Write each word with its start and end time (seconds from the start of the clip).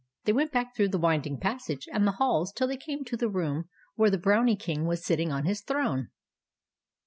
They 0.23 0.33
went 0.33 0.51
back 0.51 0.75
through 0.75 0.87
the 0.89 0.97
wind 0.97 1.27
ing 1.27 1.39
passage 1.39 1.87
and 1.93 2.07
the 2.07 2.13
halls 2.13 2.51
till 2.51 2.65
they 2.67 2.75
came 2.75 3.05
to 3.05 3.15
the 3.15 3.29
room 3.29 3.69
where 3.93 4.09
the 4.09 4.17
Brownie 4.17 4.55
King 4.55 4.87
was 4.87 5.05
sitting 5.05 5.31
on 5.31 5.45
his 5.45 5.61
throne. 5.61 6.09